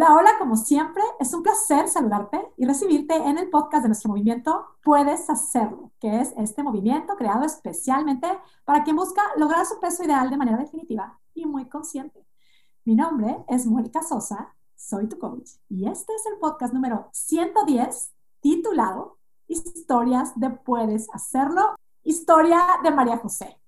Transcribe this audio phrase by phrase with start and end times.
[0.00, 4.10] Hola, hola, como siempre, es un placer saludarte y recibirte en el podcast de nuestro
[4.10, 8.28] movimiento Puedes Hacerlo, que es este movimiento creado especialmente
[8.64, 12.24] para quien busca lograr su peso ideal de manera definitiva y muy consciente.
[12.84, 18.12] Mi nombre es Mónica Sosa, soy tu coach y este es el podcast número 110
[18.38, 19.18] titulado
[19.48, 21.74] Historias de Puedes Hacerlo,
[22.04, 23.58] historia de María José.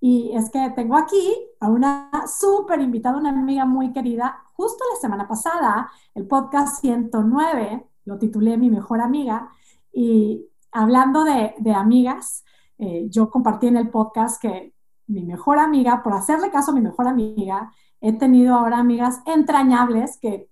[0.00, 4.42] Y es que tengo aquí a una súper invitada, una amiga muy querida.
[4.54, 9.50] Justo la semana pasada, el podcast 109, lo titulé Mi mejor amiga.
[9.92, 12.44] Y hablando de, amigas,
[12.78, 14.72] eh, yo compartí en el podcast que
[15.08, 20.18] mi mejor amiga, por hacerle caso a mi mejor amiga, he tenido ahora amigas entrañables
[20.18, 20.48] que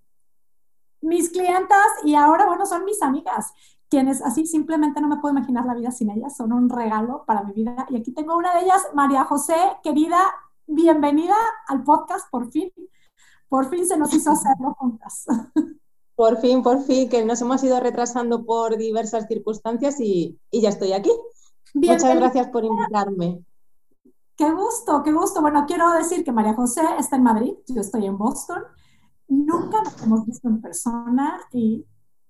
[1.01, 3.53] mis clientas y ahora, bueno, son mis amigas
[3.89, 7.43] quienes así simplemente no me puedo imaginar la vida sin ellas, son un regalo para
[7.43, 7.87] mi vida.
[7.91, 10.19] Y aquí tengo una de ellas, María José, querida,
[10.67, 11.37] bienvenida
[11.69, 12.73] al podcast, por fin.
[13.49, 15.27] Por fin se nos hizo hacerlo juntas.
[16.17, 20.95] Por fin, por fin, que nos hemos ido retrasando por diversas circunstancias y, ya estoy
[20.95, 21.11] aquí.
[21.75, 23.45] Muchas gracias por invitarme.
[24.35, 25.43] Qué gusto, qué gusto.
[25.43, 28.63] Bueno, quiero decir que María José está en Madrid, yo estoy en Boston.
[29.29, 31.85] Nunca nos hemos visto en persona y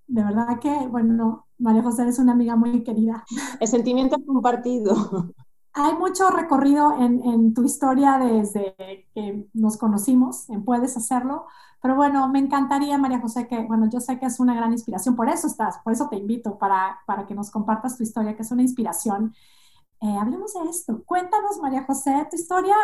[0.06, 3.24] de verdad que, bueno, María José es una amiga muy querida.
[3.60, 5.32] El sentimiento compartido.
[5.72, 8.74] Hay mucho recorrido en, tu historia desde
[9.14, 11.46] que nos conocimos, en Puedes Hacerlo,
[11.82, 15.14] pero bueno, me encantaría, María José, que, bueno, yo sé que es una gran inspiración,
[15.14, 18.42] por eso estás, por eso te invito, para, para que nos compartas tu historia, que
[18.42, 19.34] es una inspiración.
[20.00, 21.02] Eh, hablemos de esto.
[21.04, 22.76] Cuéntanos, María José, tu historia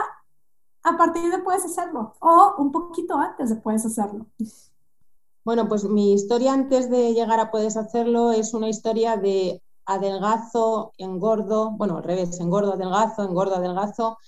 [0.82, 4.26] a partir de Puedes Hacerlo, o un poquito antes de Puedes Hacerlo.
[5.44, 10.92] Bueno, pues mi historia antes de llegar a Puedes Hacerlo es una historia de adelgazo,
[10.98, 14.18] engordo, bueno, al revés, engordo, adelgazo, engordo, adelgazo,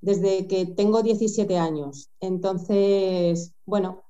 [0.00, 2.10] desde que tengo 17 años.
[2.20, 4.02] Entonces, bueno,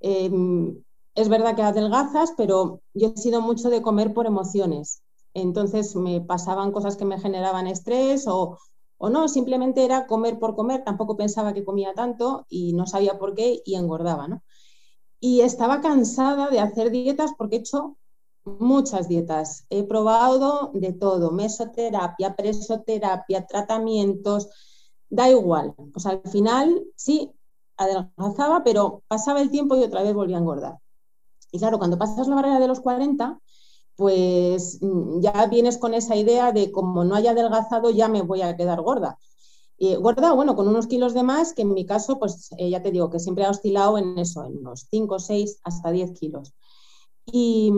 [0.00, 0.82] em,
[1.14, 5.02] es verdad que adelgazas, pero yo he sido mucho de comer por emociones.
[5.34, 8.58] Entonces me pasaban cosas que me generaban estrés o,
[8.98, 13.18] o no, simplemente era comer por comer, tampoco pensaba que comía tanto y no sabía
[13.18, 14.42] por qué y engordaba, ¿no?
[15.20, 17.96] Y estaba cansada de hacer dietas porque he hecho
[18.44, 19.66] muchas dietas.
[19.68, 24.48] He probado de todo, mesoterapia, presoterapia, tratamientos,
[25.10, 25.74] da igual.
[25.76, 27.30] O al final sí,
[27.76, 30.78] adelgazaba, pero pasaba el tiempo y otra vez volvía a engordar.
[31.52, 33.38] Y claro, cuando pasas la barrera de los 40,
[33.96, 38.42] pues mm, ya vienes con esa idea de como no haya adelgazado, ya me voy
[38.42, 39.18] a quedar gorda.
[39.82, 42.90] Y bueno, con unos kilos de más, que en mi caso, pues eh, ya te
[42.90, 46.52] digo que siempre ha oscilado en eso, en unos 5, 6, hasta 10 kilos.
[47.24, 47.72] Y,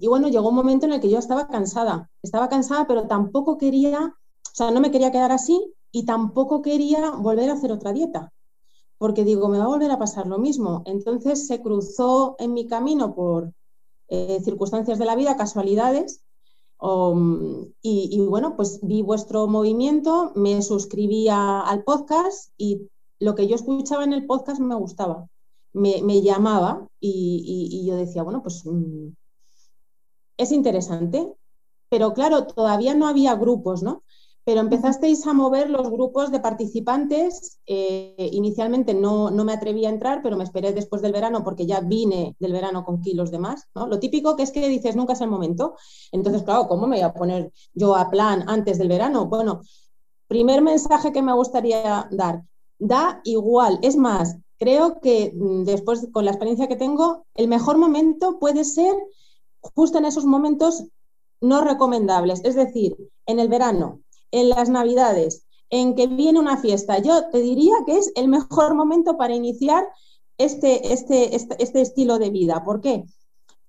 [0.00, 3.56] y, bueno, llegó un momento en el que yo estaba cansada, estaba cansada, pero tampoco
[3.56, 7.94] quería, o sea, no me quería quedar así y tampoco quería volver a hacer otra
[7.94, 8.34] dieta,
[8.98, 10.82] porque digo, me va a volver a pasar lo mismo.
[10.84, 13.54] Entonces se cruzó en mi camino por
[14.08, 16.20] eh, circunstancias de la vida, casualidades,
[16.80, 22.88] y, bueno, pues vi vuestro movimiento, me suscribía al podcast y
[23.18, 25.26] lo que yo escuchaba en el podcast me gustaba,
[25.72, 29.08] me, llamaba y, yo decía, bueno, pues mm,
[30.36, 31.34] es interesante,
[31.88, 34.02] pero claro, todavía no había grupos, ¿no?
[34.46, 37.58] Pero empezasteis a mover los grupos de participantes.
[37.66, 41.80] Eh, inicialmente no, me atreví a entrar, pero me esperé después del verano porque ya
[41.80, 43.64] vine del verano con kilos de más.
[43.74, 43.88] ¿no?
[43.88, 45.74] Lo típico que es que dices nunca es el momento.
[46.12, 49.26] Entonces, claro, ¿cómo me voy a poner yo a plan antes del verano?
[49.26, 49.62] Bueno,
[50.28, 52.44] primer mensaje que me gustaría dar,
[52.78, 53.80] da igual.
[53.82, 58.62] Es más, creo que mm, después con la experiencia que tengo, el mejor momento puede
[58.62, 58.94] ser
[59.60, 60.84] justo en esos momentos
[61.40, 62.96] no recomendables, es decir,
[63.26, 67.98] en el verano, en las navidades, en que viene una fiesta, yo te diría que
[67.98, 69.86] es el mejor momento para iniciar
[70.38, 72.62] este, este, este, este, estilo de vida.
[72.64, 73.04] ¿Por qué?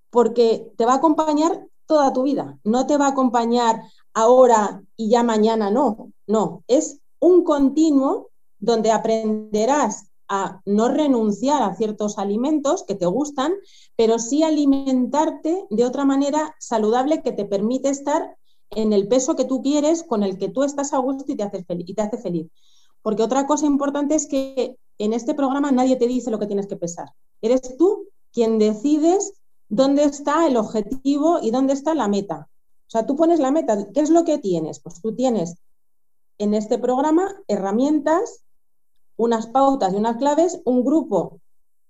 [0.10, 3.82] Porque te va a acompañar toda tu vida, no te va a acompañar
[4.14, 8.30] ahora y ya mañana, no, no, es un continuo
[8.60, 13.54] donde aprenderás a no renunciar a ciertos alimentos que te gustan,
[13.96, 18.36] pero sí alimentarte de otra manera saludable que te permite estar
[18.72, 21.44] en el peso que tú quieres, con el que tú estás a gusto y te
[21.44, 21.90] hace feliz.
[21.90, 22.48] Y te hace feliz.
[23.02, 26.68] Porque otra cosa importante es que en este programa nadie te dice lo que tienes
[26.68, 27.10] que pesar.
[27.42, 29.34] Eres tú quien decides
[29.70, 32.50] dónde está el objetivo y dónde está la meta.
[32.88, 33.92] O sea, tú pones la meta.
[33.94, 34.80] ¿Qué es lo que tienes?
[34.80, 35.56] Pues tú tienes
[36.38, 38.44] en este programa herramientas,
[39.16, 41.40] unas pautas y unas claves, un grupo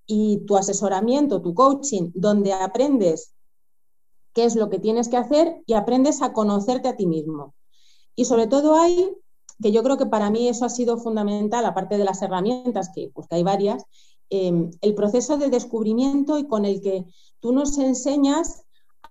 [0.05, 3.33] y tu asesoramiento, tu coaching, donde aprendes
[4.37, 7.55] qué es lo que tienes que hacer y aprendes a conocerte a ti mismo.
[8.15, 9.17] Y sobre todo hay,
[9.59, 13.09] que yo creo que para mí eso ha sido fundamental, aparte de las herramientas, que,
[13.15, 13.83] pues, hay varias,
[14.29, 17.05] em, el proceso de descubrimiento y con el que
[17.39, 18.61] tú nos enseñas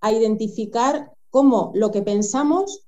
[0.00, 2.85] a identificar cómo lo que pensamos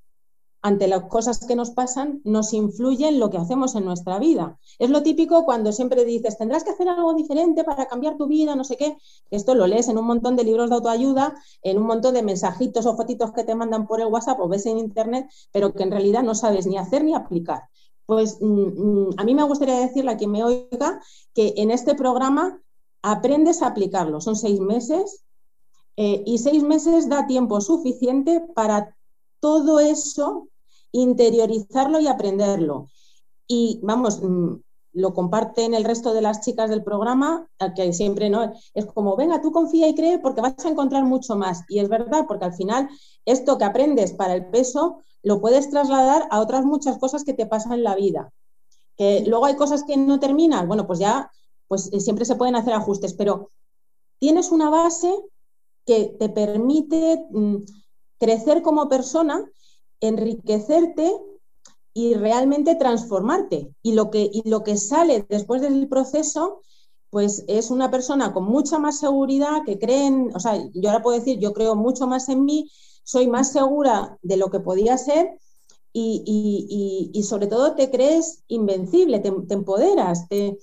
[0.69, 4.59] ante las cosas que nos pasan, nos influye en lo que hacemos en nuestra vida.
[4.79, 8.55] Es lo típico cuando siempre dices, tendrás que hacer algo diferente para cambiar tu vida,
[8.55, 8.97] no sé qué.
[9.31, 12.87] Esto lo lees en un montón de libros de autoayuda, en un montón de mensajitos
[12.87, 15.91] o fotitos que te mandan por el WhatsApp o ves en Internet, pero que en
[15.91, 17.63] realidad no sabes ni hacer ni aplicar.
[18.07, 21.01] Pues mm, mm, a mí me gustaría decirle a quien me oiga
[21.35, 22.61] que en este programa
[23.03, 24.21] aprendes a aplicarlo.
[24.21, 25.25] Son seis meses
[25.97, 28.95] eh, y seis meses da tiempo suficiente para
[29.41, 30.49] todo eso,
[31.03, 32.89] interiorizarlo y aprenderlo.
[33.47, 34.57] Y vamos, mm,
[34.93, 39.41] lo comparten el resto de las chicas del programa, que siempre no, es como, venga,
[39.41, 41.63] tú confía y cree porque vas a encontrar mucho más.
[41.69, 42.89] Y es verdad, porque al final
[43.25, 47.47] esto que aprendes para el peso lo puedes trasladar a otras muchas cosas que te
[47.47, 48.33] pasan en la vida.
[48.97, 51.31] Que luego hay cosas que no terminan, bueno, pues ya,
[51.69, 53.51] pues eh, siempre se pueden hacer ajustes, pero
[54.19, 55.15] tienes una base
[55.87, 57.57] que te permite mm,
[58.19, 59.49] crecer como persona,
[60.01, 61.13] enriquecerte
[61.95, 63.75] y realmente transformarte.
[63.83, 66.63] Y lo que, y lo que sale después del proceso,
[67.11, 71.19] pues es una persona con mucha más seguridad, que creen, o sea, yo ahora puedo
[71.19, 72.71] decir, yo creo mucho más en mí,
[73.03, 75.39] soy más segura de lo que podía ser
[75.93, 80.59] y, y, sobre todo te crees invencible, te, te empoderas, te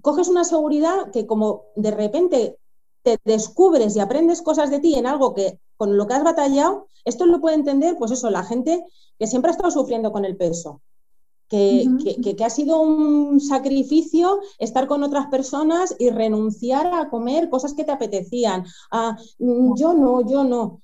[0.00, 2.58] coges una seguridad que como de repente
[3.02, 6.88] te descubres y aprendes cosas de ti en algo que con lo que has batallado,
[7.04, 8.84] esto lo puede entender, pues eso, la gente
[9.18, 10.82] que siempre ha estado sufriendo con el peso.
[11.48, 11.86] Que,
[12.22, 17.84] que, ha sido un sacrificio estar con otras personas y renunciar a comer cosas que
[17.84, 18.66] te apetecían.
[18.90, 20.82] A, mm, yo no, yo no.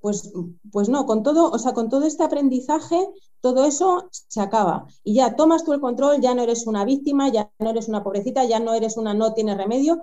[0.00, 0.32] Pues,
[0.72, 3.06] pues no, con todo, o sea, con todo este aprendizaje,
[3.42, 4.86] todo eso se acaba.
[5.04, 8.02] Y ya tomas tú el control, ya no eres una víctima, ya no eres una
[8.02, 10.00] pobrecita, ya no eres una no tiene remedio.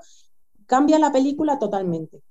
[0.67, 2.21] Cambia la película totalmente.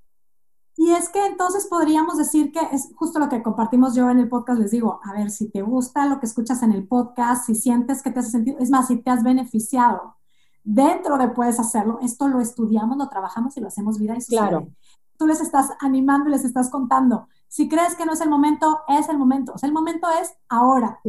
[0.76, 4.28] Y es que entonces podríamos decir que es justo lo que compartimos yo en el
[4.28, 4.60] podcast.
[4.60, 8.02] Les digo, a ver, si te gusta lo que escuchas en el podcast, si sientes
[8.02, 10.16] que te hace sentido, es más, si te has beneficiado
[10.64, 14.38] dentro de puedes hacerlo, esto lo estudiamos, lo trabajamos y lo hacemos vida y sucede.
[14.40, 14.68] Claro.
[15.16, 17.28] Tú les estás animando y les estás contando.
[17.48, 19.52] Si crees que no es el momento, es el momento.
[19.54, 21.00] O sea, el momento es ahora.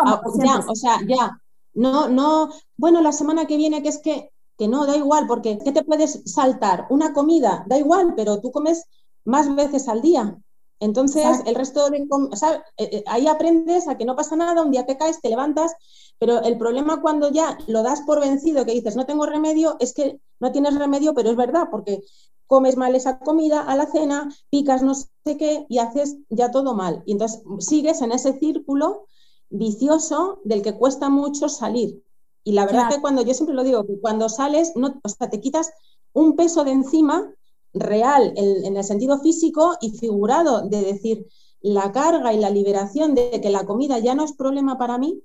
[0.00, 1.40] Ah, ya, o sea, ya.
[1.74, 5.58] No, no, bueno, la semana que viene, que es que que no, da igual, porque
[5.64, 6.86] ¿qué te puedes saltar?
[6.90, 8.84] Una comida, da igual, pero tú comes
[9.24, 10.36] más veces al día.
[10.80, 12.06] Entonces, el resto de...
[12.10, 15.20] O sea, eh, eh, ahí aprendes a que no pasa nada, un día te caes,
[15.20, 15.74] te levantas,
[16.18, 19.92] pero el problema cuando ya lo das por vencido, que dices, no tengo remedio, es
[19.94, 22.02] que no tienes remedio, pero es verdad, porque
[22.48, 26.74] comes mal esa comida a la cena, picas no sé qué y haces ya todo
[26.74, 27.02] mal.
[27.06, 29.06] Y entonces sigues en ese círculo
[29.50, 32.02] vicioso del que cuesta mucho salir.
[32.48, 35.28] Y la verdad que cuando, yo siempre lo digo, que cuando sales, no, o sea,
[35.28, 35.70] te quitas
[36.14, 37.30] un peso de encima
[37.74, 41.26] real en, el sentido físico y figurado de decir
[41.60, 45.22] la carga y la liberación de que la comida ya no es problema para mí,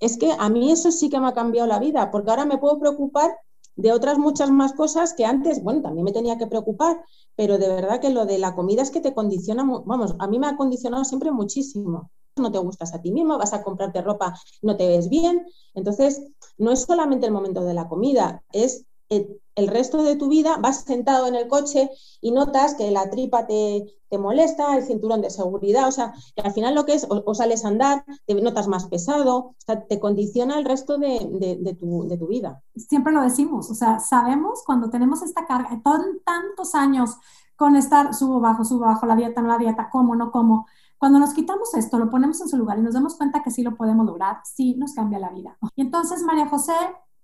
[0.00, 2.58] es que a mí eso sí que me ha cambiado la vida, porque ahora me
[2.58, 3.38] puedo preocupar
[3.76, 7.04] de otras muchas más cosas que antes, bueno, también me tenía que preocupar,
[7.36, 10.40] pero de verdad que lo de la comida es que te condiciona, vamos, a mí
[10.40, 14.38] me ha condicionado siempre muchísimo no te gustas a ti mismo, vas a comprarte ropa,
[14.62, 15.46] no te ves bien.
[15.74, 16.22] Entonces,
[16.58, 20.82] no es solamente el momento de la comida, es el, resto de tu vida, vas
[20.82, 21.90] sentado en el coche
[22.20, 23.84] y notas que la tripa te,
[24.18, 27.64] molesta, el cinturón de seguridad, o sea, que al final lo que es, o, sales
[27.64, 32.28] a andar, te notas más pesado, o te condiciona el resto de, tu, de tu
[32.28, 32.62] vida.
[32.76, 37.16] Siempre lo decimos, o sea, sabemos cuando tenemos esta carga, tantos años
[37.56, 40.66] con estar subo, bajo, subo, bajo, la dieta, no la dieta, como, no como,
[40.98, 43.62] cuando nos quitamos esto, lo ponemos en su lugar y nos damos cuenta que sí
[43.62, 45.56] lo podemos lograr, sí nos cambia la vida.
[45.76, 46.72] Y entonces, María José,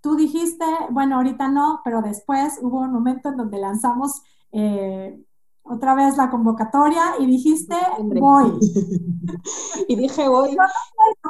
[0.01, 5.23] tú dijiste, bueno, ahorita no, pero después hubo un momento en donde lanzamos eh,
[5.63, 8.59] otra vez la convocatoria y dijiste, voy.
[9.87, 10.55] y dije, voy.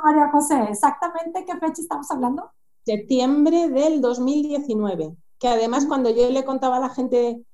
[0.03, 2.49] María José, exactamente qué fecha estamos hablando?
[2.85, 7.45] Septiembre del 2019, que además cuando yo le contaba a la gente,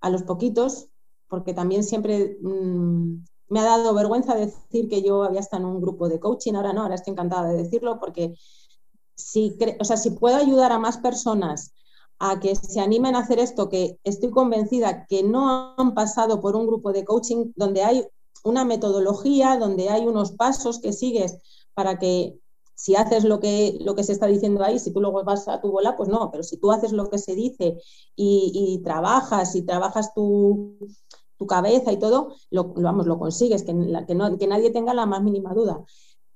[0.00, 0.88] a los poquitos,
[1.28, 5.80] porque también siempre mm, me ha dado vergüenza decir que yo había estado en un
[5.82, 8.34] grupo de coaching, ahora no, ahora estoy encantada de decirlo porque
[9.16, 11.74] si, o sea, si puedo ayudar a más personas
[12.20, 16.54] a que se animen a hacer esto, que estoy convencida que no han pasado por
[16.54, 18.06] un grupo de coaching donde hay
[18.44, 21.36] una metodología, donde hay unos pasos que sigues
[21.74, 22.38] para que
[22.74, 25.60] si haces lo que, lo que se está diciendo ahí, si tú luego vas a
[25.60, 27.78] tu bola, pues no, pero si tú haces lo que se dice
[28.16, 30.78] y, y trabajas y trabajas tu,
[31.40, 33.74] tu cabeza y todo, lo, vamos, lo consigues, que,
[34.38, 35.82] que, nadie tenga la más mínima duda.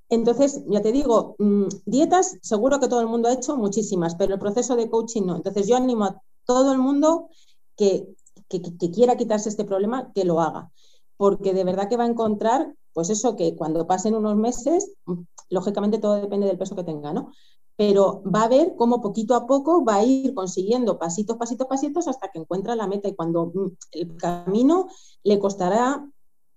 [0.09, 4.33] Entonces, ya te digo, mm, dietas seguro que todo el mundo ha hecho muchísimas, pero
[4.33, 5.35] el proceso de coaching no.
[5.35, 7.29] Entonces, yo animo a todo el mundo
[7.77, 8.07] que,
[8.49, 10.71] que, quiera quitarse este problema, que lo haga,
[11.17, 15.21] porque de verdad que va a encontrar, pues eso, que cuando pasen unos meses, mm,
[15.51, 17.31] lógicamente todo depende del peso que tenga, ¿no?
[17.77, 22.07] Pero va a ver cómo poquito a poco va a ir consiguiendo pasitos, pasitos, pasitos
[22.07, 24.87] hasta que encuentra la meta y cuando mm, el camino
[25.23, 26.09] le costará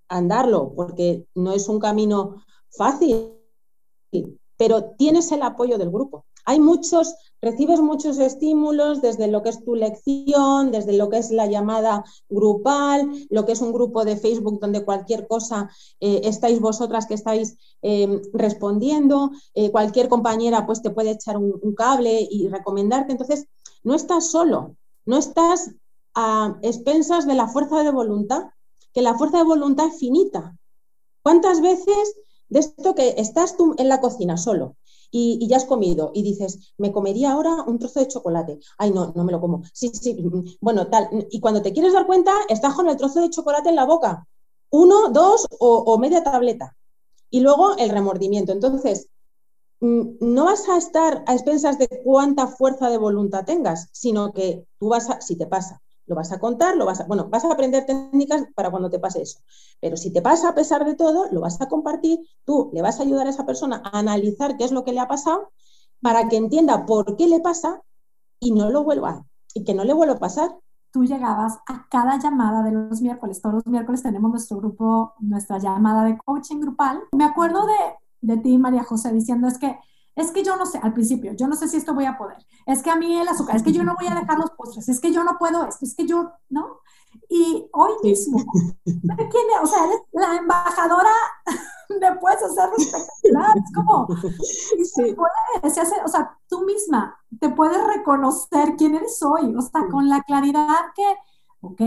[0.09, 3.33] andarlo, porque no es un camino fácil,
[4.57, 6.25] pero tienes el apoyo del grupo.
[6.45, 11.31] Hay muchos, recibes muchos estímulos desde lo que es tu lección, desde lo que es
[11.31, 16.61] la llamada grupal, lo que es un grupo de Facebook donde cualquier cosa eh, estáis
[16.61, 22.27] vosotras que estáis em, respondiendo, eh, cualquier compañera pues te puede echar un, un cable
[22.31, 23.13] y recomendarte.
[23.13, 23.47] Entonces,
[23.85, 24.77] no estás solo,
[25.07, 25.71] no estás
[26.15, 28.51] a expensas de la fuerza de voluntad,
[28.93, 30.57] que la fuerza de voluntad es finita.
[31.23, 32.17] ¿Cuántas veces
[32.49, 34.75] de esto que estás tú en la cocina solo
[35.11, 38.59] y, ya has comido y dices, me comería ahora un trozo de chocolate.
[38.79, 39.63] Ay, no, no me lo como.
[39.73, 41.09] Sí, sí, mm, bueno, tal.
[41.31, 44.27] Y cuando te quieres dar cuenta, estás con el trozo de chocolate en la boca.
[44.71, 46.77] Uno, dos o, media tableta.
[47.31, 48.53] Y luego el remordimiento.
[48.53, 49.09] Entonces,
[49.81, 54.67] mm, no vas a estar a expensas de cuánta fuerza de voluntad tengas, sino que
[54.79, 57.45] tú vas a, si te pasa, lo vas a contar, lo vas a, bueno, vas
[57.45, 59.41] a aprender técnicas para cuando te pase eso.
[59.81, 62.99] Pero si te pasa a pesar de todo, lo vas a compartir, tú le vas
[62.99, 65.51] a ayudar a esa persona a analizar qué es lo que le ha pasado
[66.01, 67.83] para que entienda por qué le pasa
[68.41, 69.25] y no lo vuelva,
[69.55, 70.57] y que no le vuelva a pasar.
[70.91, 75.59] Tú llegabas a cada llamada de los miércoles, todos los miércoles tenemos nuestro grupo, nuestra
[75.59, 77.03] llamada de coaching grupal.
[77.13, 79.79] Me acuerdo de, de ti, María José, diciendo es que
[80.19, 82.39] es que yo no sé, al principio, yo no sé si esto voy a poder,
[82.67, 84.89] es que a mí el azúcar, es que yo no voy a dejar los postres,
[84.89, 86.81] es que yo no puedo esto, es que yo, ¿no?
[87.29, 88.45] Y hoy mismo,
[88.85, 91.11] ¿quién o sea, eres la embajadora
[91.89, 94.09] de puedes hacer espectacular, es como,
[94.83, 95.15] sí.
[95.15, 99.87] puede, se hace, o sea, tú misma te puedes reconocer quién eres hoy, o sea,
[99.89, 101.15] con la claridad que,
[101.61, 101.81] ok,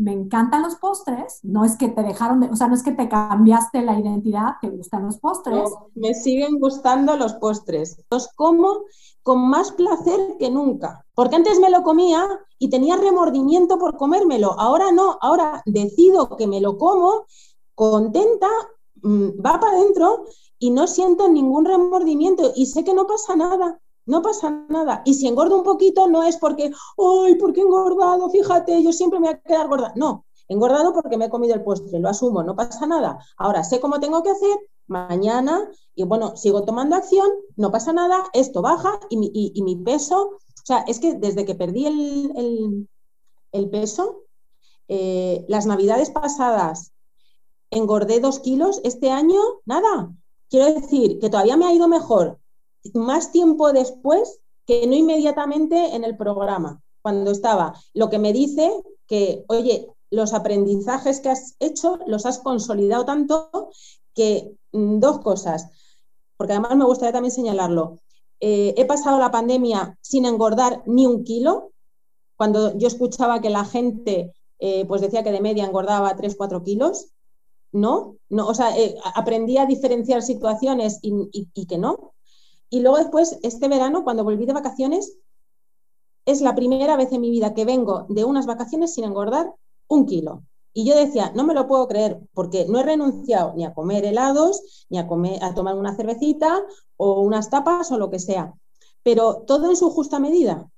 [0.00, 2.92] me encantan los postres, no es que te dejaron de, o sea, no es que
[2.92, 5.70] te cambiaste la identidad, te gustan los postres.
[5.94, 8.02] me siguen gustando los postres.
[8.10, 8.84] Los como
[9.22, 12.26] con más placer que nunca, porque antes me lo comía
[12.58, 17.26] y tenía remordimiento por comérmelo, ahora no, ahora decido que me lo como
[17.74, 18.48] contenta,
[19.02, 20.24] mm, va para adentro
[20.58, 23.78] y no siento ningún remordimiento y sé que no pasa nada
[24.10, 25.02] no pasa nada.
[25.04, 28.28] Y si engordo un poquito, no es porque, ¡ay, por qué he engordado!
[28.28, 29.92] Fíjate, yo siempre me voy a quedar gorda.
[29.96, 33.18] No, engordado porque me he comido el postre, lo asumo, no pasa nada.
[33.38, 38.24] Ahora sé cómo tengo que hacer, mañana, y bueno, sigo tomando acción, no pasa nada,
[38.32, 39.16] esto baja y
[39.62, 41.86] mi, peso, o sea, es que desde que perdí
[43.52, 44.24] el, peso,
[44.88, 46.92] eh, las navidades pasadas
[47.70, 50.12] engordé dos kilos, este año, nada.
[50.48, 52.40] Quiero decir que todavía me ha ido mejor
[52.94, 57.74] más tiempo después que no inmediatamente en el programa, cuando estaba.
[57.94, 58.70] Lo que me dice
[59.06, 63.70] que, oye, los aprendizajes que has hecho los has consolidado tanto
[64.14, 65.70] que mm, dos cosas,
[66.36, 67.98] porque además me gustaría también señalarlo.
[68.40, 71.72] Eh, he pasado la pandemia sin engordar ni un kilo.
[72.36, 77.08] Cuando yo escuchaba que la gente eh, pues decía que de media engordaba 3-4 kilos,
[77.72, 82.12] no, no, o sea, eh, aprendí a diferenciar situaciones y que no.
[82.70, 85.18] Y luego después, este verano, cuando volví de vacaciones,
[86.24, 89.52] es la primera vez en mi vida que vengo de unas vacaciones sin engordar
[89.88, 90.44] un kilo.
[90.72, 94.04] Y yo decía, no me lo puedo creer, porque no he renunciado ni a comer
[94.04, 96.62] helados, ni a, comer, a tomar una cervecita
[96.96, 98.54] o unas tapas o lo que sea,
[99.02, 100.70] pero todo en su justa medida.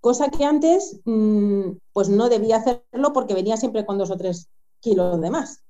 [0.00, 4.48] Cosa que antes, mm, pues no debía hacerlo porque venía siempre con dos o tres
[4.80, 5.62] kilos de más,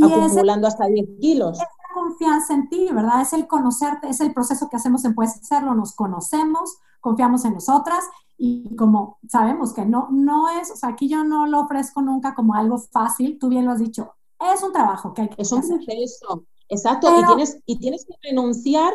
[0.00, 1.58] acumulando hasta 10 kilos
[1.92, 3.22] confianza en ti, ¿verdad?
[3.22, 7.54] Es el conocerte, es el proceso que hacemos en Puedes Hacerlo, nos conocemos, confiamos en
[7.54, 8.04] nosotras
[8.38, 12.34] y como sabemos que no, no es, o sea, aquí yo no lo ofrezco nunca
[12.34, 14.14] como algo fácil, tú bien lo has dicho,
[14.54, 18.14] es un trabajo que hay que Es un proceso, exacto, y, tienes, y tienes que
[18.22, 18.92] renunciar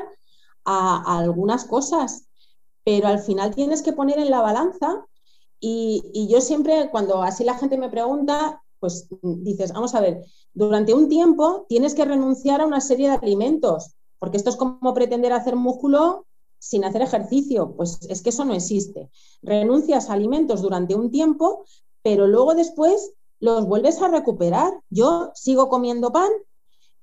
[0.66, 2.28] a, algunas cosas,
[2.84, 5.06] pero al final tienes que poner en la balanza
[5.60, 10.24] y, y yo siempre, cuando así la gente me pregunta, pues dices, vamos a ver,
[10.54, 14.94] durante un tiempo tienes que renunciar a una serie de alimentos, porque esto es como
[14.94, 16.26] pretender hacer músculo
[16.60, 19.10] sin hacer ejercicio, pues es que eso no existe.
[19.42, 21.64] Renuncias a alimentos durante un tiempo,
[22.02, 24.74] pero luego después los vuelves a recuperar.
[24.90, 26.30] Yo sigo comiendo pan,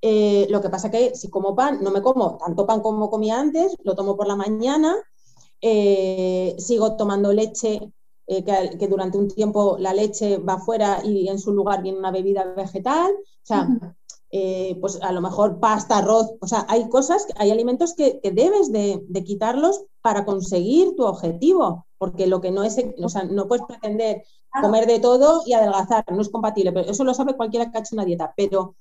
[0.01, 3.39] eh, lo que pasa que si como pan, no me como tanto pan como comía
[3.39, 4.95] antes, lo tomo por la mañana,
[5.61, 7.91] eh, sigo tomando leche
[8.27, 12.11] eh, que, durante un tiempo la leche va fuera y en su lugar viene una
[12.11, 13.11] bebida vegetal.
[13.13, 13.67] O sea,
[14.31, 18.71] eh, pues a lo mejor pasta, arroz, o sea, hay cosas, hay alimentos que, debes
[18.71, 23.65] de, quitarlos para conseguir tu objetivo, porque lo que no es, o sea, no puedes
[23.65, 24.23] pretender
[24.61, 27.81] comer de todo y adelgazar, no es compatible, pero eso lo sabe cualquiera que ha
[27.81, 28.75] hecho una dieta, pero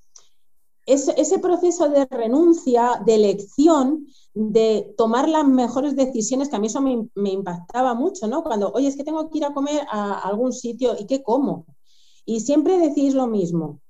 [0.86, 6.80] ese, proceso de renuncia, de elección, de tomar las mejores decisiones, que a mí eso
[6.80, 8.42] me, impactaba mucho, ¿no?
[8.42, 11.66] Cuando, oye, es que tengo que ir a comer a algún sitio y qué como.
[12.26, 13.80] Y siempre decís lo mismo,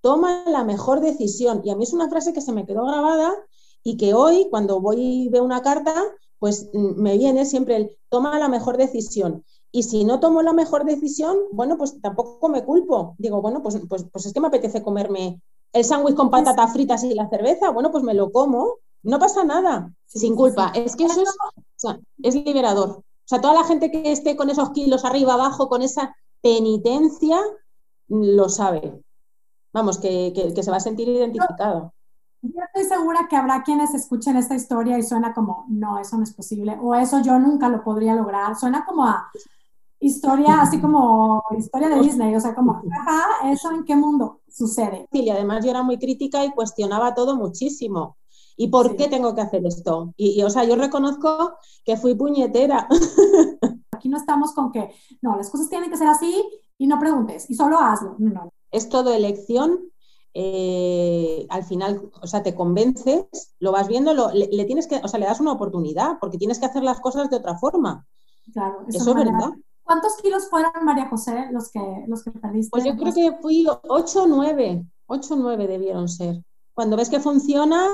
[0.00, 1.62] toma la mejor decisión.
[1.64, 3.32] Y a mí es una frase que se me quedó grabada
[3.82, 5.94] y que hoy, cuando voy y veo una carta,
[6.38, 9.44] pues mm, me viene siempre el toma la mejor decisión.
[9.70, 13.16] Y si no tomo la mejor decisión, bueno, pues tampoco me culpo.
[13.18, 15.40] Digo, bueno, pues, pues, pues es que me apetece comerme
[15.74, 19.44] el sándwich con patatas fritas y la cerveza, bueno, pues me lo como, no pasa
[19.44, 20.72] nada, sin culpa.
[20.74, 22.88] Es que eso es, es liberador.
[22.88, 27.38] O sea, toda la gente que esté con esos kilos arriba, abajo, con esa penitencia,
[28.08, 29.04] lo sabe
[29.74, 31.92] vamos, que, se va a sentir identificado.
[32.40, 36.22] Yo estoy segura que habrá quienes escuchen esta historia y suena como, no, eso no
[36.22, 38.56] es posible, o eso yo nunca lo podría lograr.
[38.56, 39.30] Suena como a
[40.06, 45.08] historia, así como historia de Disney, o sea, como, ajá, ¿eso en qué mundo sucede?
[45.12, 48.16] Sí, y además yo era muy crítica y cuestionaba todo muchísimo.
[48.56, 50.14] ¿Y por qué tengo que hacer esto?
[50.16, 52.86] Y, y, o sea, yo reconozco que fui puñetera.
[53.90, 56.44] Aquí no estamos con que, no, las cosas tienen que ser así
[56.78, 58.14] y no preguntes, y solo hazlo.
[58.18, 59.90] No, no es todo elección.
[60.36, 65.20] Eh, al final, o sea, te convences, lo vas viendo, le, tienes que, o sea,
[65.20, 68.04] le das una oportunidad, porque tienes que hacer las cosas de otra forma.
[68.52, 69.52] Claro, eso, es verdad.
[69.84, 72.70] ¿Cuántos kilos fueron, María José, los que, los que perdiste?
[72.70, 76.42] Pues yo creo que fui 8 o 9, 8 o 9 debieron ser.
[76.72, 77.86] Cuando ves que funciona,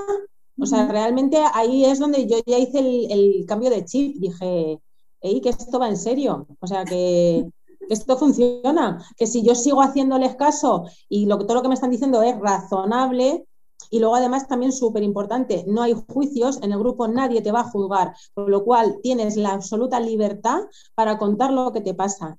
[0.58, 4.80] o sea, realmente ahí es donde yo ya hice el, el cambio de chip, dije,
[5.20, 6.46] hey, que esto va en serio.
[6.60, 7.50] O sea, que,
[7.88, 11.90] esto funciona, que si yo sigo haciéndoles caso y lo, todo lo que me están
[11.90, 13.46] diciendo es razonable,
[13.90, 17.60] y luego además también súper importante, no hay juicios, en el grupo nadie te va
[17.60, 20.60] a juzgar, por lo cual tienes la absoluta libertad
[20.94, 22.38] para contar lo que te pasa.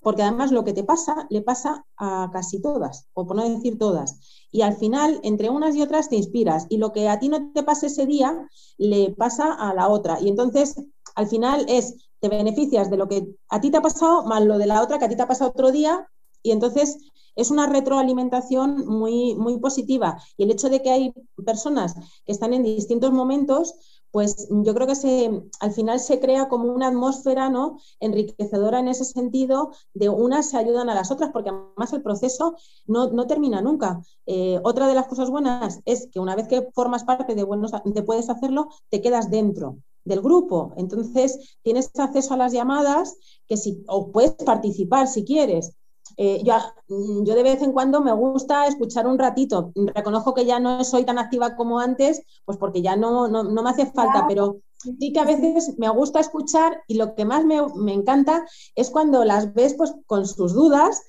[0.00, 3.78] Porque además lo que te pasa le pasa a casi todas, o por no decir
[3.78, 4.46] todas.
[4.50, 6.66] Y al final, entre unas y otras te inspiras.
[6.68, 10.20] Y lo que a ti no te pasa ese día, le pasa a la otra.
[10.20, 10.76] Y entonces,
[11.16, 14.58] al final es te beneficias de lo que a ti te ha pasado más lo
[14.58, 16.08] de la otra que a ti te ha pasado otro día
[16.42, 16.98] y entonces
[17.38, 20.20] es una retroalimentación muy, muy positiva.
[20.36, 21.14] Y el hecho de que hay
[21.46, 21.94] personas
[22.26, 23.74] que están en distintos momentos,
[24.10, 27.78] pues yo creo que se, al final se crea como una atmósfera ¿no?
[28.00, 32.56] enriquecedora en ese sentido, de unas se ayudan a las otras, porque además el proceso
[32.86, 34.00] no, termina nunca.
[34.26, 37.72] Eh, otra de las cosas buenas es que una vez que formas parte de Buenos
[37.94, 40.72] te puedes hacerlo, te quedas dentro del grupo.
[40.76, 45.76] Entonces, tienes acceso a las llamadas que si, o puedes participar si quieres.
[46.16, 46.54] Eh, yo,
[46.88, 49.72] yo, de vez en cuando me gusta escuchar un ratito.
[49.74, 53.70] Reconozco que ya no soy tan activa como antes, pues porque ya no, no, me
[53.70, 57.60] hace falta, pero sí que a veces me gusta escuchar y lo que más me,
[57.76, 58.44] me encanta
[58.74, 61.02] es cuando las ves pues, con sus dudas,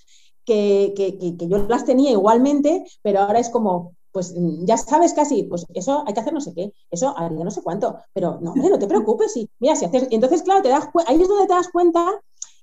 [0.46, 5.14] que, que, que, yo las tenía igualmente, pero ahora es como, pues mm, ya sabes
[5.14, 8.40] casi, pues eso hay que hacer no sé qué, eso haría no sé cuánto, pero
[8.42, 11.46] no, no te preocupes, y mira, si haces, entonces claro, te das ahí es donde
[11.46, 12.04] te das cuenta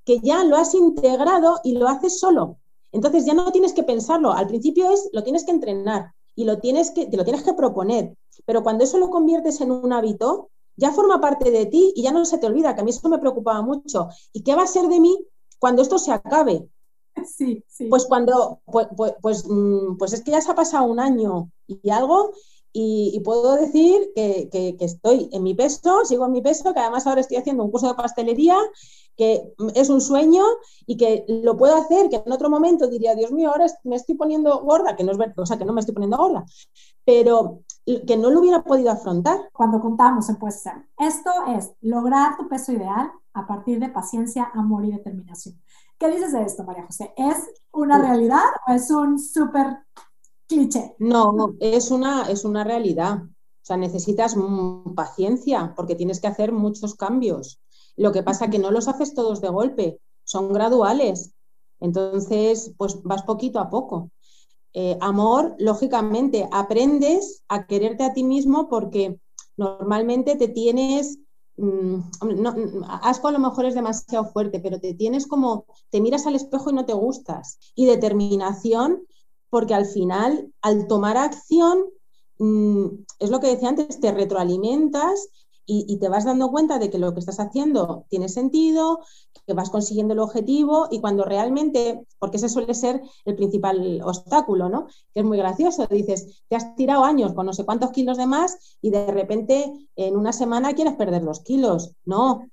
[0.07, 2.57] que ya lo has integrado y lo haces solo.
[2.93, 6.59] Entonces ya no tienes que pensarlo, al principio es, lo tienes que entrenar y lo
[6.59, 8.17] tienes que, te lo tienes que proponer,
[8.47, 12.13] pero cuando eso lo conviertes en un hábito, ya forma parte de ti y ya
[12.13, 14.09] no se te olvida, que a mí eso me preocupaba mucho.
[14.33, 15.19] ¿Y qué va a ser de mí
[15.59, 16.69] cuando esto se acabe?
[17.27, 17.87] Sí, sí.
[17.87, 21.51] Pues cuando, pues, pues, pues, mm, pues, es que ya se ha pasado un año
[21.67, 22.33] y algo
[22.79, 27.07] y, puedo decir que, que, estoy en mi peso, sigo en mi peso, que además
[27.07, 28.59] ahora estoy haciendo un curso de pastelería,
[29.17, 30.45] que es un sueño
[30.87, 34.15] y que lo puedo hacer, que en otro momento diría, Dios mío, ahora me estoy
[34.15, 36.45] poniendo gorda, que no es verdad, o sea, que no me estoy poniendo gorda,
[37.05, 39.49] pero que no lo hubiera podido afrontar.
[39.53, 40.65] Cuando contamos en Pues
[40.99, 45.61] esto es lograr tu peso ideal a partir de paciencia, amor y determinación.
[45.99, 47.13] ¿Qué dices de esto, María José?
[47.17, 49.79] ¿Es una realidad o es un súper
[50.47, 50.95] cliché?
[50.99, 53.23] No, es una, es una realidad.
[53.23, 54.37] O sea, necesitas
[54.95, 57.61] paciencia porque tienes que hacer muchos cambios.
[57.97, 61.33] Lo que pasa que no los haces todos de golpe, son graduales.
[61.81, 64.11] Entonces, pues vas poquito a poco.
[64.73, 69.19] Eh, amor, lógicamente, aprendes a quererte a ti mismo porque
[69.57, 71.19] normalmente te tienes
[71.57, 72.01] Mm,
[72.37, 72.55] no,
[73.03, 76.71] asco a lo mejor es demasiado fuerte, pero te tienes como, te miras al espejo
[76.71, 77.59] y no te gustas.
[77.75, 79.07] Y determinación,
[79.51, 81.85] porque al final, al tomar acción,
[82.39, 82.87] mm,
[83.21, 85.29] es lo que decía antes, te retroalimentas
[85.67, 89.01] y, te vas dando cuenta de que lo que estás haciendo tiene sentido,
[89.47, 94.69] que vas consiguiendo el objetivo y cuando realmente, porque ese suele ser el principal obstáculo,
[94.69, 94.87] ¿no?
[95.13, 98.27] Que es muy gracioso, dices, te has tirado años con no sé cuántos kilos de
[98.27, 101.93] más y de repente en una semana quieres perder los kilos.
[102.05, 102.49] No,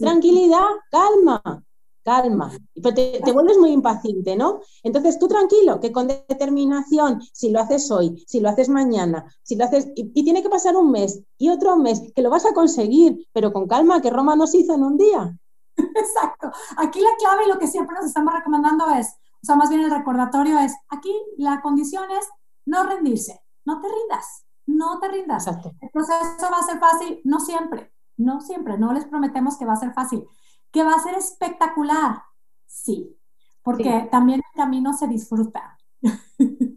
[0.00, 1.64] tranquilidad, calma,
[2.02, 2.50] calma.
[2.74, 4.60] Pero te, vuelves muy impaciente, ¿no?
[4.82, 9.56] Entonces tú tranquilo, que con determinación, si lo haces hoy, si lo haces mañana, si
[9.56, 12.54] lo haces, y, tiene que pasar un mes y otro mes, que lo vas a
[12.54, 15.36] conseguir, pero con calma, que Roma no se hizo en un día.
[15.76, 16.50] Exacto.
[16.76, 19.08] Aquí la clave y lo que siempre nos estamos recomendando es,
[19.42, 22.28] o sea, más bien el recordatorio es, aquí la condición es
[22.64, 25.46] no rendirse, no te rindas, no te rindas.
[25.46, 25.72] Exacto.
[25.80, 29.72] El proceso va a ser fácil, no siempre, no siempre, no les prometemos que va
[29.72, 30.24] a ser fácil
[30.72, 32.22] que va a ser espectacular,
[32.66, 33.16] sí,
[33.62, 35.78] porque también el camino se disfruta.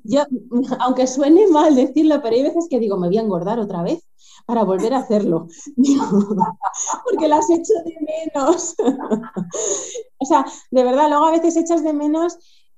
[0.03, 0.23] Yo,
[0.79, 4.05] aunque suene mal decirlo, pero hay veces que digo, me voy a engordar otra vez
[4.45, 5.47] para volver a hacerlo.
[7.03, 8.75] porque las echo de menos.
[10.17, 12.37] o sea, de verdad, luego a veces echas de menos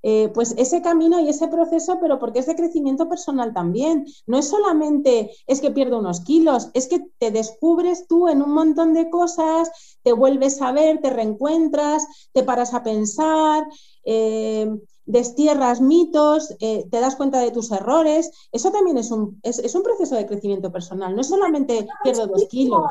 [0.10, 4.06] eh, pues ese camino y ese proceso, pero porque es de crecimiento personal también.
[4.26, 8.54] No es solamente es que pierdo unos kilos, es que te descubres tú en un
[8.54, 9.70] montón de cosas,
[10.04, 13.68] te vuelves a ver, te reencuentras, te paras a pensar.
[14.06, 14.72] Eh,
[15.08, 18.30] destierras mitos, eh, te das cuenta de tus errores.
[18.52, 22.46] Eso también es un, es, un proceso de crecimiento personal, no es solamente pierdo dos
[22.50, 22.84] kilos.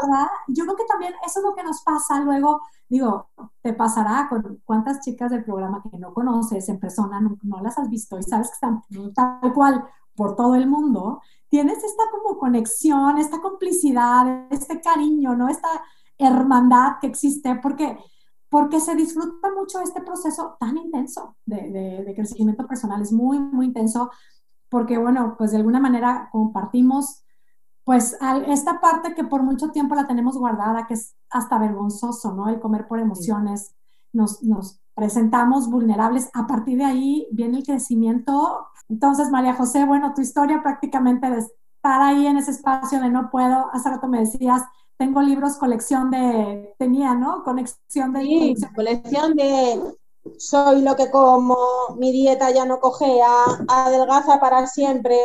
[0.49, 3.29] Yo creo que también eso es lo que nos pasa luego, digo,
[3.63, 7.91] te pasará con cuántas chicas del programa que no conoces en persona, no, las has
[7.91, 8.83] visto y sabes que están
[9.15, 9.85] tal cual
[10.17, 15.51] por todo el mundo, tienes esta como conexión, esta complicidad, este cariño, ¿no?
[15.51, 15.69] Esta
[16.17, 17.99] hermandad que existe, porque
[18.49, 24.11] porque se disfruta mucho este proceso tan intenso de, crecimiento personal, es muy, muy intenso,
[24.69, 27.25] porque bueno, pues de alguna manera compartimos
[27.85, 28.17] pues
[28.49, 32.49] esta parte que por mucho tiempo la tenemos guardada, que es hasta vergonzoso, ¿no?
[32.49, 33.77] El comer por emociones,
[34.13, 38.67] nos, nos presentamos vulnerables, a partir de ahí viene el crecimiento.
[38.89, 43.31] Entonces, María José, bueno, tu historia prácticamente de estar ahí en ese espacio de no
[43.31, 44.63] puedo, hace rato me decías,
[44.97, 47.43] tengo libros, colección de, tenía, ¿no?
[47.45, 48.23] Conexión de...
[48.23, 49.97] Sí, colección, de
[50.39, 51.57] soy lo que como,
[51.97, 53.31] mi dieta ya no cogea,
[53.69, 55.17] adelgaza para siempre,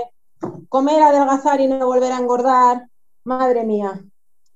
[0.69, 2.88] comer, adelgazar y no volver a engordar,
[3.23, 4.03] madre mía.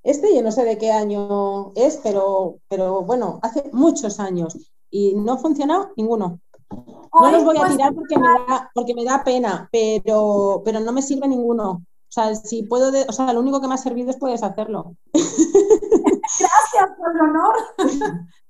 [0.02, 4.56] Este yo no sé de qué año es, pero, pero bueno, hace muchos años
[4.90, 6.40] y no ha funcionado ninguno.
[6.70, 10.80] No los voy a pues, tirar porque me da, porque me da pena, pero, pero
[10.80, 11.82] no me sirve ninguno.
[12.16, 14.96] O sea, si puedo, o sea, lo único que me ha servido es puedes hacerlo.
[15.12, 17.54] Gracias por el honor.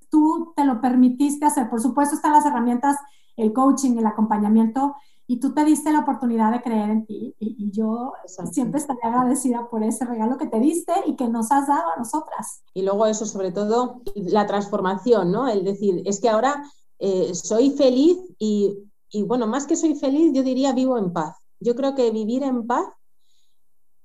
[0.09, 1.69] Tú te lo permitiste hacer.
[1.69, 2.97] Por supuesto están las herramientas,
[3.37, 4.95] el coaching, el acompañamiento,
[5.27, 7.35] y tú te diste la oportunidad de creer en ti.
[7.41, 8.13] Y, yo
[8.53, 11.99] siempre estaré agradecida por ese regalo que te diste y que nos has dado a
[11.99, 12.63] nosotras.
[12.73, 15.49] Y luego eso, sobre todo, la transformación, ¿no?
[15.49, 16.63] El decir, es que ahora
[17.01, 18.79] eh, soy feliz y,
[19.11, 21.37] y, bueno, más que soy feliz, yo diría vivo en paz.
[21.59, 22.87] Yo creo que vivir en paz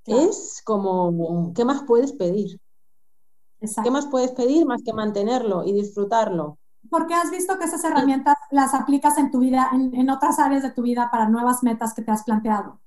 [0.05, 2.59] es como, ¿qué más puedes pedir?
[3.83, 6.57] ¿Qué más puedes pedir más que mantenerlo y disfrutarlo?
[6.89, 10.71] Porque has visto que esas herramientas las aplicas en tu vida, en, otras áreas de
[10.71, 12.79] tu vida para nuevas metas que te has planteado.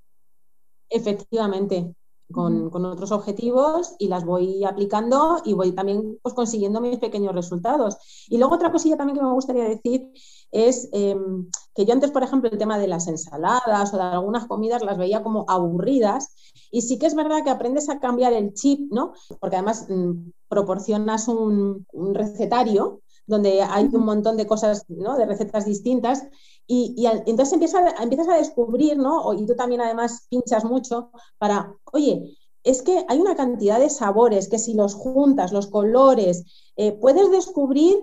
[0.91, 1.95] Efectivamente,
[2.33, 7.97] con, otros objetivos y las voy aplicando y voy también pues, consiguiendo mis pequeños resultados.
[8.29, 10.11] Y luego otra cosilla también que me gustaría decir
[10.51, 14.47] es em, que yo antes, por ejemplo, el tema de las ensaladas o de algunas
[14.47, 16.35] comidas las veía como aburridas
[16.75, 19.13] y sí que es verdad que aprendes a cambiar el chip, ¿no?
[19.39, 25.17] Porque además mm, proporcionas un, recetario donde hay un montón de cosas, ¿no?
[25.17, 26.25] De recetas distintas
[26.67, 29.33] y, entonces empiezas, empiezas a descubrir, ¿no?
[29.35, 34.49] Y tú también además pinchas mucho para, oye, es que hay una cantidad de sabores
[34.49, 36.43] que si los juntas, los colores,
[36.75, 38.01] eh, puedes descubrir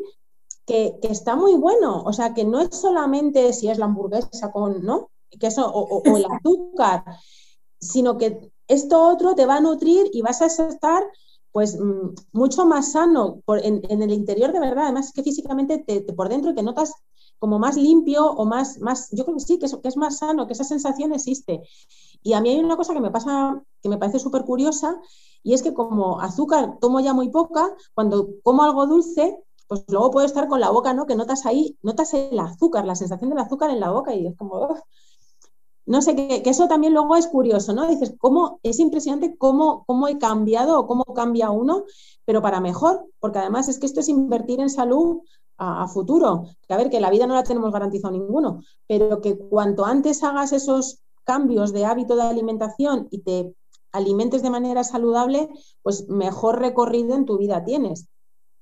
[0.65, 2.03] que, está muy bueno.
[2.03, 5.11] O sea, que no es solamente si es la hamburguesa con, ¿no?
[5.41, 7.03] Queso o, o el azúcar,
[7.81, 11.03] sino que esto otro te va a nutrir y vas a estar
[11.51, 14.85] pues mm, mucho más sano en, el interior de verdad.
[14.85, 16.93] Además que físicamente te, por dentro te notas
[17.39, 20.53] como más limpio o más, más yo creo que sí, que es más sano, que
[20.53, 21.63] esa sensación existe.
[22.21, 25.01] Y a mí hay una cosa que me pasa, que me parece súper curiosa,
[25.41, 30.11] y es que como azúcar tomo ya muy poca, cuando como algo dulce, pues luego
[30.11, 31.07] puedo estar con la boca, ¿no?
[31.07, 34.37] Que notas ahí, notas el azúcar, la sensación del azúcar en la boca y es
[34.37, 34.75] como,
[35.85, 37.87] no sé, que, eso también luego es curioso, ¿no?
[37.87, 41.85] Dices, cómo, es impresionante cómo, cómo he cambiado o cómo cambia uno,
[42.25, 45.21] pero para mejor, porque además es que esto es invertir en salud
[45.57, 46.45] a, futuro.
[46.67, 50.23] Que a ver, que la vida no la tenemos garantizado ninguno, pero que cuanto antes
[50.23, 53.55] hagas esos cambios de hábito de alimentación y te
[53.91, 55.49] alimentes de manera saludable,
[55.83, 58.07] pues mejor recorrido en tu vida tienes.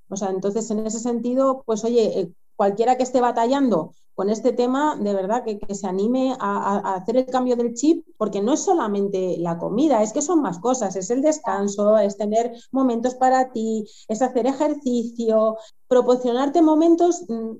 [0.09, 4.51] O sea, entonces en ese sentido, pues oye, eh, cualquiera que esté batallando con este
[4.51, 8.59] tema, de verdad que, se anime a, hacer el cambio del chip, porque no es
[8.59, 13.53] solamente la comida, es que son más cosas, es el descanso, es tener momentos para
[13.53, 15.55] ti, es hacer ejercicio,
[15.87, 17.59] proporcionarte momentos mm,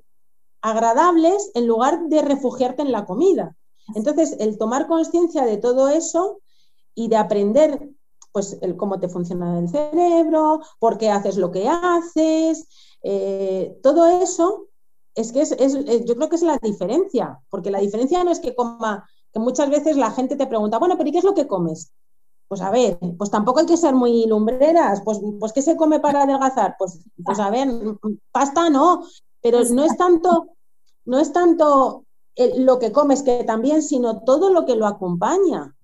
[0.60, 3.56] agradables en lugar de refugiarte en la comida.
[3.94, 6.42] Entonces, el tomar conciencia de todo eso
[6.94, 7.88] y de aprender
[8.32, 12.68] pues el, cómo te funciona el cerebro, por qué haces lo que haces,
[13.02, 14.66] eh, todo eso
[15.20, 18.54] es que es, yo creo que es la diferencia, porque la diferencia no es que
[18.54, 21.46] coma, que muchas veces la gente te pregunta, bueno, pero ¿y qué es lo que
[21.46, 21.92] comes?
[22.48, 26.00] Pues a ver, pues tampoco hay que ser muy lumbreras, pues, pues ¿qué se come
[26.00, 26.74] para adelgazar?
[26.78, 27.68] Pues, pues a ver,
[28.32, 29.04] pasta no,
[29.40, 30.48] pero no es tanto,
[31.04, 32.04] no es tanto
[32.56, 35.74] lo que comes que también, sino todo lo que lo acompaña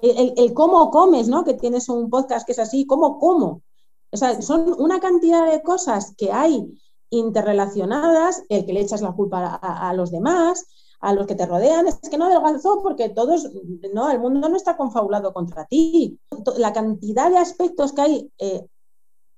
[0.00, 1.44] el, cómo comes, ¿no?
[1.44, 3.62] Que tienes un podcast que es así, cómo como.
[4.10, 6.72] O sea, son una cantidad de cosas que hay
[7.12, 10.66] interrelacionadas, el que le echas la culpa a, los demás,
[11.00, 13.50] a los que te rodean, es que no adelgazó porque todos,
[13.92, 16.18] no, el mundo no está confabulado contra ti.
[16.56, 18.66] La cantidad de aspectos que hay eh,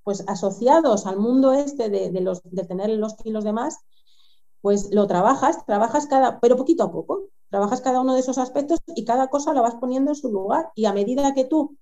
[0.05, 3.53] pues asociados al mundo este de, los, de tener los kilos de
[4.61, 7.25] pues lo trabajas, trabajas cada, pero poquito a poco.
[7.51, 10.71] Trabajas cada uno de esos aspectos y cada cosa la vas poniendo en su lugar
[10.75, 11.77] y a medida que tú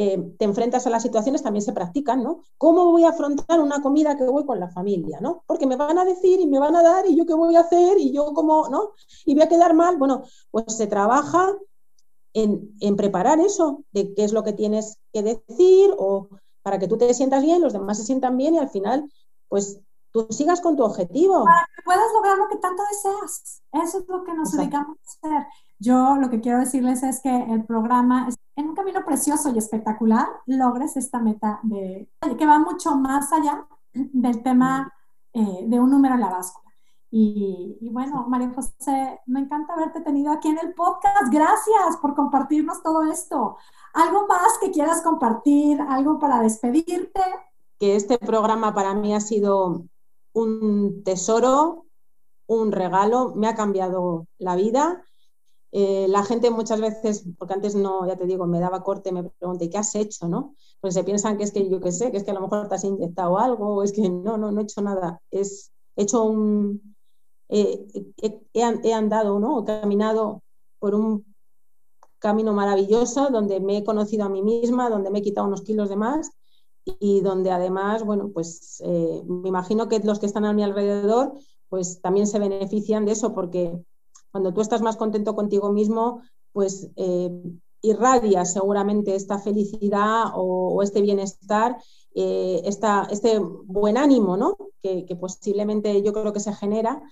[0.00, 2.44] eh, te enfrentas a las situaciones también se practican, ¿no?
[2.56, 5.42] ¿Cómo voy a afrontar una comida que voy con la familia, ¿no?
[5.44, 7.62] Porque me van a decir y me van a dar y yo qué voy a
[7.62, 8.92] hacer y yo cómo, ¿no?
[9.24, 9.96] Y voy a quedar mal.
[9.96, 11.52] Bueno, pues se trabaja
[12.32, 16.28] en, en preparar eso, de qué es lo que tienes que decir o
[16.62, 19.10] para que tú te sientas bien, los demás se sientan bien y al final,
[19.48, 19.80] pues
[20.12, 21.42] tú sigas con tu objetivo.
[21.42, 23.62] Para que puedas lograr lo que tanto deseas.
[23.72, 25.46] Eso es lo que nos dedicamos a hacer.
[25.80, 28.28] Yo lo que quiero decirles es que el programa
[28.58, 33.68] en un camino precioso y espectacular, logres esta meta de que va mucho más allá
[33.92, 34.92] del tema
[35.32, 36.74] eh, de un número en la báscula.
[37.08, 41.32] Y, y, bueno, María José, me encanta haberte tenido aquí en el podcast.
[41.32, 43.58] Gracias por compartirnos todo esto.
[43.94, 45.80] ¿Algo más que quieras compartir?
[45.80, 47.22] ¿Algo para despedirte?
[47.78, 49.84] Que este programa para mí ha sido
[50.32, 51.86] un tesoro,
[52.48, 55.04] un regalo, me ha cambiado la vida.
[55.72, 59.24] Eh, la gente muchas veces, porque antes no, ya te digo, me daba corte, me
[59.24, 60.28] pregunta, ¿y qué has hecho?
[60.28, 60.54] ¿no?
[60.80, 62.68] Pues se piensan que es que yo qué sé, que es que a lo mejor
[62.68, 65.20] te has inyectado algo, o es que no, no, no he hecho nada.
[65.30, 65.42] He
[65.96, 66.94] hecho un,
[67.48, 69.60] he, andado, ¿no?
[69.60, 70.42] He caminado
[70.78, 71.24] por un
[72.18, 75.88] camino maravilloso donde me he conocido a mí misma, donde me he quitado unos kilos
[75.88, 76.30] de más
[76.84, 81.34] y donde además, bueno, pues eh, me imagino que los que están a mi alrededor,
[81.68, 83.78] pues también se benefician de eso, porque
[84.30, 87.30] cuando tú estás más contento contigo mismo, pues eh,
[87.82, 91.76] irradias seguramente esta felicidad o, este bienestar,
[92.14, 94.56] eh, este buen ánimo, ¿no?
[94.82, 97.02] Que, posiblemente yo creo que se genera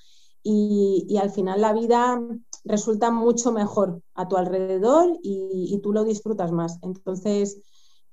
[0.42, 2.20] y, al final la vida
[2.64, 6.78] resulta mucho mejor a tu alrededor y tú lo disfrutas más.
[6.82, 7.60] Entonces,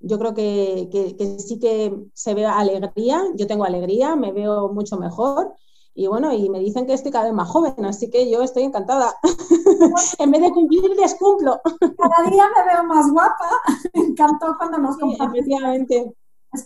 [0.03, 5.53] yo creo que, sí que se ve alegría, yo tengo alegría, me veo mucho mejor
[5.95, 8.63] y bueno, y me dicen que estoy cada vez más joven, así que yo estoy
[8.63, 9.15] encantada.
[10.19, 11.61] en vez de cumplir, descumplo.
[11.79, 13.49] cada día me veo más guapa,
[13.93, 16.13] me encantó cuando nos sí, Efectivamente.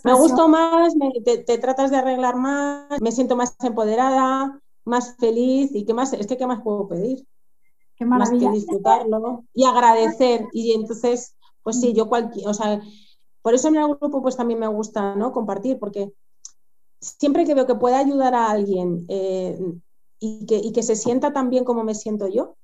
[0.04, 5.84] Me gusto más, te, tratas de arreglar más, me siento más empoderada, más feliz y
[5.84, 7.26] qué más, es que qué más puedo pedir.
[7.96, 8.04] Qué.
[8.04, 10.46] Más que disfrutarlo y agradecer.
[10.52, 12.80] Y entonces, pues sí, yo cualquier, o sea,
[13.42, 15.32] por eso en el grupo pues también me gusta ¿no?
[15.32, 16.12] compartir, porque
[17.00, 19.58] siempre que veo que pueda ayudar a alguien eh,
[20.18, 22.56] y, que, se sienta tan bien como me siento yo,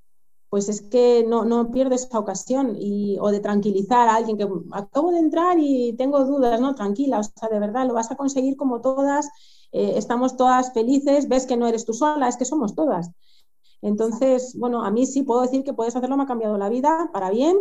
[0.49, 4.47] pues es que no, no pierdo esa ocasión y, o de tranquilizar a alguien que
[4.71, 8.15] acabo de entrar y tengo dudas, no, tranquila, o sea, de verdad lo vas a
[8.15, 9.27] conseguir como todas,
[9.71, 13.11] eh, estamos todas felices, ves que no eres tú sola, es que somos todas.
[13.81, 17.09] Entonces, bueno, a mí sí puedo decir que puedes hacerlo, me ha cambiado la vida
[17.13, 17.57] para bien.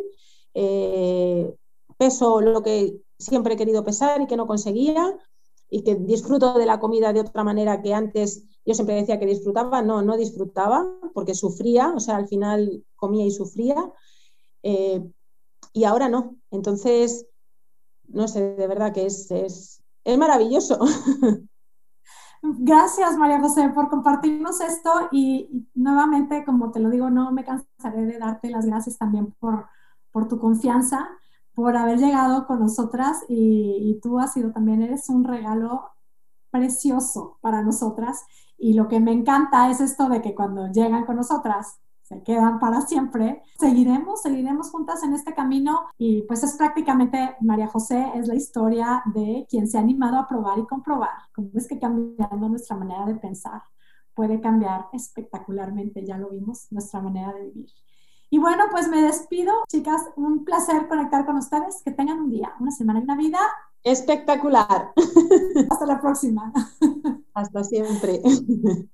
[0.55, 1.55] Eh,
[1.99, 5.17] peso lo que siempre he querido pesar y que no conseguía
[5.75, 9.27] y que disfruto de la comida de otra manera que antes yo siempre decía que
[9.27, 13.75] disfrutaba, no, no disfrutaba porque sufría, o sea, al final comía y sufría
[14.63, 15.05] eh,
[15.73, 16.37] y ahora no.
[16.53, 17.27] Entonces,
[18.07, 20.79] no sé, de verdad que es, es, es maravilloso.
[22.43, 28.05] Gracias, María José, por compartirnos esto y, nuevamente, como te lo digo, no me cansaré
[28.05, 29.67] de darte las gracias también por,
[30.13, 31.09] por tu confianza
[31.55, 35.91] por haber llegado con nosotras y, tú has sido también, eres un regalo
[36.51, 38.25] precioso para nosotras
[38.59, 42.61] y lo que me encanta es esto de que cuando llegan con nosotras se quedan
[42.61, 43.43] para siempre.
[43.59, 49.03] Seguiremos, seguiremos juntas en este camino y pues es prácticamente, María José, es la historia
[49.15, 53.07] de quien se ha animado a probar y comprobar cómo es que cambiando nuestra manera
[53.07, 53.63] de pensar
[54.15, 57.71] puede cambiar espectacularmente, ya lo vimos, nuestra manera de vivir.
[58.35, 62.53] Y bueno, pues me despido, chicas, un placer conectar con ustedes, que tengan un día,
[62.59, 63.39] una semana y una vida.
[63.85, 64.93] Espectacular.
[65.71, 66.53] Hasta la próxima.
[67.33, 68.21] Hasta siempre.